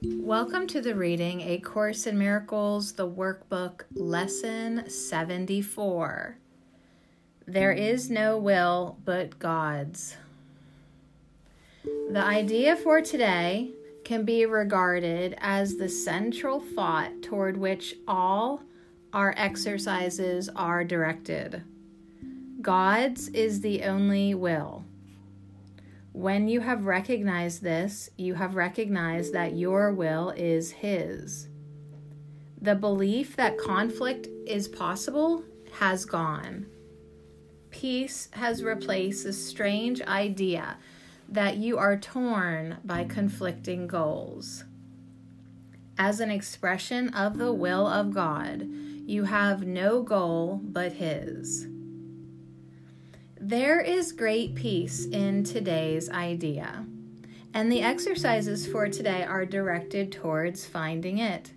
Welcome 0.00 0.68
to 0.68 0.80
the 0.80 0.94
reading 0.94 1.40
A 1.40 1.58
Course 1.58 2.06
in 2.06 2.16
Miracles, 2.16 2.92
the 2.92 3.08
workbook, 3.08 3.80
lesson 3.96 4.88
74. 4.88 6.38
There 7.48 7.72
is 7.72 8.08
no 8.08 8.38
will 8.38 8.96
but 9.04 9.40
God's. 9.40 10.14
The 11.82 12.22
idea 12.22 12.76
for 12.76 13.00
today 13.02 13.72
can 14.04 14.24
be 14.24 14.46
regarded 14.46 15.34
as 15.38 15.74
the 15.74 15.88
central 15.88 16.60
thought 16.60 17.20
toward 17.20 17.56
which 17.56 17.96
all 18.06 18.62
our 19.12 19.34
exercises 19.36 20.48
are 20.54 20.84
directed. 20.84 21.64
God's 22.62 23.26
is 23.30 23.62
the 23.62 23.82
only 23.82 24.32
will. 24.32 24.84
When 26.18 26.48
you 26.48 26.58
have 26.62 26.84
recognized 26.84 27.62
this, 27.62 28.10
you 28.16 28.34
have 28.34 28.56
recognized 28.56 29.32
that 29.34 29.54
your 29.54 29.92
will 29.92 30.30
is 30.30 30.72
His. 30.72 31.46
The 32.60 32.74
belief 32.74 33.36
that 33.36 33.56
conflict 33.56 34.26
is 34.44 34.66
possible 34.66 35.44
has 35.78 36.04
gone. 36.04 36.66
Peace 37.70 38.30
has 38.32 38.64
replaced 38.64 39.22
the 39.22 39.32
strange 39.32 40.02
idea 40.02 40.78
that 41.28 41.58
you 41.58 41.78
are 41.78 41.96
torn 41.96 42.78
by 42.84 43.04
conflicting 43.04 43.86
goals. 43.86 44.64
As 45.96 46.18
an 46.18 46.32
expression 46.32 47.14
of 47.14 47.38
the 47.38 47.52
will 47.52 47.86
of 47.86 48.12
God, 48.12 48.66
you 49.06 49.22
have 49.22 49.64
no 49.64 50.02
goal 50.02 50.58
but 50.64 50.94
His. 50.94 51.67
There 53.48 53.80
is 53.80 54.12
great 54.12 54.54
peace 54.54 55.06
in 55.06 55.42
today's 55.42 56.10
idea, 56.10 56.84
and 57.54 57.72
the 57.72 57.80
exercises 57.80 58.66
for 58.66 58.88
today 58.88 59.24
are 59.24 59.46
directed 59.46 60.12
towards 60.12 60.66
finding 60.66 61.16
it. 61.16 61.54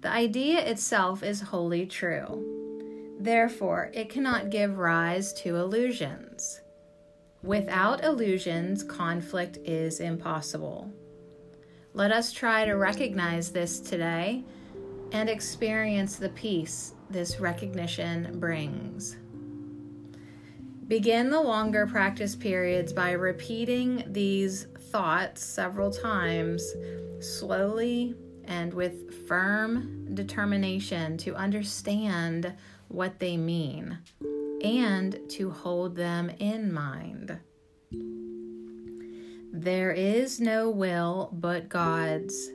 The 0.00 0.10
idea 0.10 0.60
itself 0.60 1.24
is 1.24 1.40
wholly 1.40 1.86
true. 1.86 3.16
Therefore, 3.18 3.90
it 3.92 4.10
cannot 4.10 4.50
give 4.50 4.78
rise 4.78 5.32
to 5.42 5.56
illusions. 5.56 6.60
Without 7.42 8.04
illusions, 8.04 8.84
conflict 8.84 9.58
is 9.64 9.98
impossible. 9.98 10.88
Let 11.94 12.12
us 12.12 12.30
try 12.30 12.64
to 12.64 12.74
recognize 12.74 13.50
this 13.50 13.80
today 13.80 14.44
and 15.10 15.28
experience 15.28 16.14
the 16.14 16.28
peace 16.28 16.94
this 17.10 17.40
recognition 17.40 18.38
brings. 18.38 19.16
Begin 20.88 21.28
the 21.28 21.40
longer 21.40 21.86
practice 21.86 22.34
periods 22.34 22.94
by 22.94 23.10
repeating 23.12 24.04
these 24.06 24.68
thoughts 24.90 25.44
several 25.44 25.90
times, 25.90 26.66
slowly 27.20 28.14
and 28.44 28.72
with 28.72 29.28
firm 29.28 30.14
determination 30.14 31.18
to 31.18 31.34
understand 31.34 32.54
what 32.88 33.18
they 33.18 33.36
mean 33.36 33.98
and 34.64 35.20
to 35.28 35.50
hold 35.50 35.94
them 35.94 36.30
in 36.38 36.72
mind. 36.72 37.38
There 39.52 39.92
is 39.92 40.40
no 40.40 40.70
will 40.70 41.28
but 41.34 41.68
God's. 41.68 42.50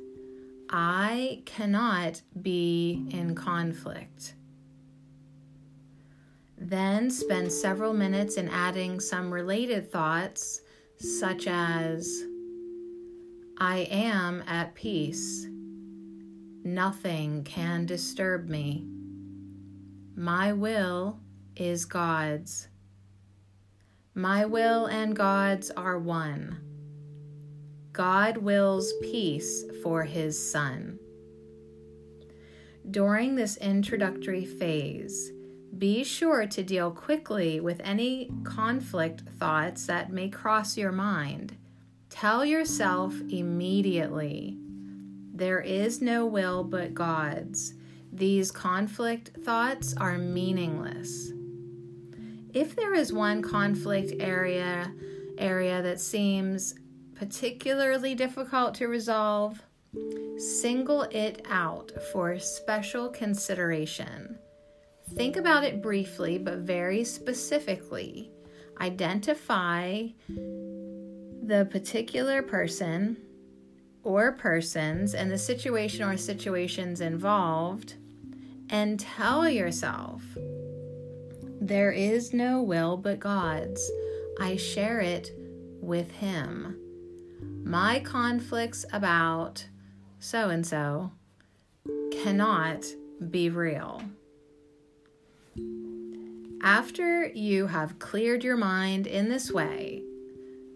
I 0.72 1.44
cannot 1.46 2.24
be 2.42 3.06
in 3.12 3.36
conflict. 3.36 4.34
Then 6.74 7.12
spend 7.12 7.52
several 7.52 7.94
minutes 7.94 8.38
in 8.38 8.50
adding 8.50 9.00
some 9.00 9.32
related 9.32 9.92
thoughts, 9.92 10.62
such 10.98 11.46
as 11.46 12.24
I 13.60 13.82
am 13.92 14.44
at 14.48 14.74
peace. 14.74 15.46
Nothing 16.64 17.44
can 17.44 17.86
disturb 17.86 18.50
me. 18.50 18.88
My 20.16 20.52
will 20.54 21.20
is 21.56 21.86
God's. 21.86 22.70
My 24.16 24.44
will 24.46 24.88
and 24.88 25.16
God's 25.16 25.70
are 25.70 26.00
one. 26.00 26.58
God 27.92 28.38
wills 28.38 28.92
peace 29.00 29.64
for 29.84 30.06
his 30.06 30.52
Son. 30.52 30.98
During 32.90 33.36
this 33.36 33.58
introductory 33.58 34.46
phase, 34.46 35.32
be 35.78 36.04
sure 36.04 36.46
to 36.46 36.64
deal 36.64 36.92
quickly 36.92 37.60
with 37.60 37.82
any 37.84 38.30
conflict 38.44 39.22
thoughts 39.40 39.86
that 39.88 40.12
may 40.12 40.30
cross 40.30 40.78
your 40.78 40.92
mind. 40.92 41.58
Tell 42.10 42.46
yourself 42.46 43.14
immediately 43.30 44.58
there 45.34 45.62
is 45.62 46.02
no 46.02 46.28
will 46.28 46.64
but 46.64 46.94
God's. 46.94 47.74
These 48.12 48.52
conflict 48.52 49.32
thoughts 49.44 49.96
are 49.98 50.20
meaningless. 50.20 51.32
If 52.54 52.76
there 52.76 52.94
is 52.94 53.12
one 53.12 53.42
conflict 53.42 54.14
area 54.20 54.94
area 55.40 55.82
that 55.82 56.00
seems 56.00 56.76
particularly 57.16 58.14
difficult 58.14 58.76
to 58.76 58.88
resolve, 58.88 59.60
single 60.38 61.04
it 61.04 61.44
out 61.50 61.92
for 62.12 62.38
special 62.38 63.10
consideration. 63.10 64.38
Think 65.16 65.38
about 65.38 65.64
it 65.64 65.82
briefly, 65.82 66.38
but 66.38 66.60
very 66.60 67.04
specifically. 67.04 68.32
Identify 68.82 70.08
the 70.28 71.68
particular 71.70 72.42
person 72.42 73.18
or 74.04 74.32
persons 74.32 75.14
and 75.14 75.32
the 75.32 75.38
situation 75.38 76.04
or 76.04 76.18
situations 76.18 77.00
involved, 77.00 77.96
and 78.70 79.00
tell 79.00 79.48
yourself 79.48 80.24
there 81.62 81.92
is 81.92 82.34
no 82.34 82.62
will 82.62 82.98
but 82.98 83.20
God's. 83.20 83.90
I 84.40 84.56
share 84.58 85.00
it 85.00 85.32
with 85.80 86.12
Him. 86.12 86.78
My 87.64 88.00
conflicts 88.00 88.86
about 88.92 89.66
so 90.20 90.50
and 90.50 90.66
so 90.66 91.12
cannot 92.12 92.86
be 93.30 93.50
real. 93.50 94.02
After 96.62 97.28
you 97.28 97.68
have 97.68 98.00
cleared 98.00 98.44
your 98.44 98.58
mind 98.58 99.06
in 99.06 99.30
this 99.30 99.52
way, 99.52 100.04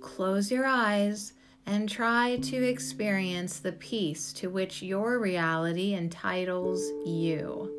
close 0.02 0.52
your 0.52 0.66
eyes 0.66 1.34
and 1.66 1.90
try 1.90 2.38
to 2.38 2.64
experience 2.64 3.60
the 3.60 3.74
peace 3.74 4.32
to 4.34 4.50
which 4.50 4.82
your 4.82 5.20
reality 5.20 5.94
entitles 5.94 6.82
you. 7.06 7.72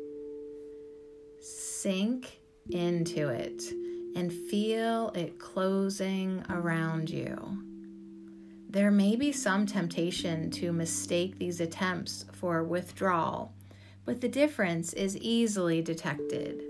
Sink 1.39 2.39
into 2.69 3.29
it 3.29 3.63
and 4.15 4.31
feel 4.31 5.09
it 5.15 5.39
closing 5.39 6.43
around 6.49 7.09
you. 7.09 7.63
There 8.69 8.91
may 8.91 9.15
be 9.15 9.31
some 9.31 9.65
temptation 9.65 10.51
to 10.51 10.71
mistake 10.71 11.39
these 11.39 11.59
attempts 11.59 12.25
for 12.33 12.63
withdrawal, 12.63 13.53
but 14.05 14.21
the 14.21 14.27
difference 14.27 14.93
is 14.93 15.17
easily 15.17 15.81
detected. 15.81 16.68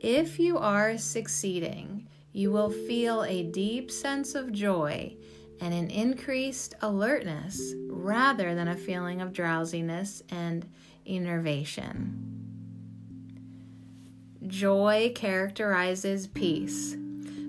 If 0.00 0.38
you 0.38 0.56
are 0.56 0.96
succeeding, 0.96 2.08
you 2.32 2.50
will 2.50 2.70
feel 2.70 3.22
a 3.22 3.42
deep 3.42 3.90
sense 3.90 4.34
of 4.34 4.50
joy 4.50 5.14
and 5.60 5.74
an 5.74 5.90
increased 5.90 6.74
alertness 6.80 7.74
rather 7.86 8.54
than 8.54 8.68
a 8.68 8.76
feeling 8.78 9.20
of 9.20 9.34
drowsiness 9.34 10.22
and 10.30 10.66
enervation. 11.06 12.26
Joy 14.46 15.12
characterizes 15.14 16.26
peace. 16.28 16.96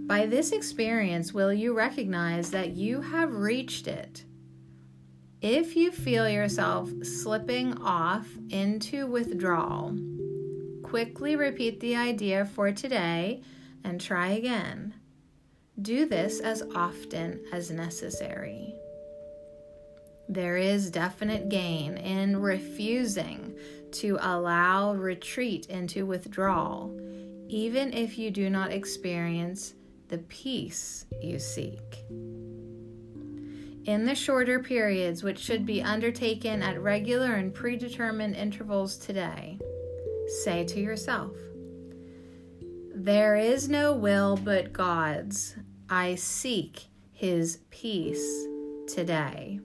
By 0.06 0.26
this 0.26 0.52
experience, 0.52 1.34
will 1.34 1.54
you 1.54 1.74
recognize 1.74 2.52
that 2.52 2.72
you 2.72 3.00
have 3.00 3.34
reached 3.34 3.88
it? 3.88 4.26
If 5.42 5.78
you 5.78 5.90
feel 5.92 6.28
yourself 6.28 6.90
slipping 7.04 7.78
off 7.78 8.28
into 8.50 9.08
withdrawal, 9.08 9.96
quickly 10.92 11.38
repeat 11.38 11.80
the 11.80 11.96
idea 11.96 12.44
for 12.44 12.70
today 12.70 13.42
and 13.86 14.02
try 14.02 14.32
again. 14.32 14.94
Do 15.82 16.06
this 16.06 16.42
as 16.42 16.64
often 16.76 17.40
as 17.54 17.72
necessary. 17.72 18.76
There 20.28 20.58
is 20.58 20.92
definite 20.92 21.48
gain 21.48 21.96
in 21.96 22.42
refusing 22.42 23.56
to 23.94 24.18
allow 24.20 24.94
retreat 24.94 25.68
into 25.68 26.06
withdrawal, 26.06 26.94
even 27.48 27.94
if 27.94 28.18
you 28.18 28.30
do 28.30 28.50
not 28.50 28.74
experience 28.74 29.76
the 30.10 30.18
peace 30.18 31.06
you 31.22 31.40
seek. 31.40 32.04
In 33.86 34.06
the 34.06 34.14
shorter 34.16 34.60
periods, 34.60 35.24
which 35.24 35.40
should 35.40 35.66
be 35.66 35.82
undertaken 35.82 36.62
at 36.62 36.82
regular 36.82 37.36
and 37.36 37.54
predetermined 37.54 38.36
intervals 38.36 38.98
today, 38.98 39.58
say 40.32 40.64
to 40.66 40.80
yourself, 40.80 41.36
There 42.96 43.36
is 43.36 43.70
no 43.70 43.94
will 43.94 44.38
but 44.38 44.74
God's. 44.74 45.56
I 45.90 46.16
seek 46.16 46.88
his 47.12 47.60
peace 47.70 48.48
today. 48.88 49.60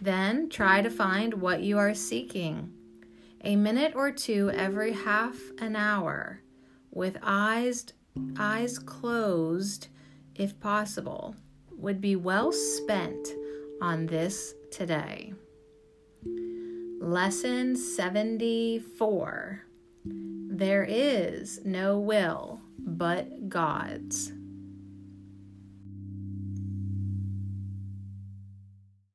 Then 0.00 0.48
try 0.50 0.82
to 0.82 0.90
find 0.90 1.34
what 1.34 1.62
you 1.62 1.78
are 1.78 1.94
seeking. 1.94 2.72
A 3.42 3.56
minute 3.56 3.94
or 3.94 4.10
two 4.10 4.50
every 4.50 4.92
half 4.92 5.36
an 5.58 5.76
hour 5.76 6.42
with 6.90 7.16
eyes 7.22 7.86
eyes 8.38 8.78
closed 8.78 9.88
if 10.34 10.58
possible 10.60 11.36
would 11.76 12.00
be 12.00 12.16
well 12.16 12.52
spent 12.52 13.28
on 13.80 14.06
this 14.06 14.54
today. 14.70 15.32
Lesson 16.98 17.76
74 17.76 19.62
There 20.04 20.84
is 20.84 21.60
no 21.64 21.98
will 21.98 22.60
but 22.78 23.48
God's. 23.48 24.32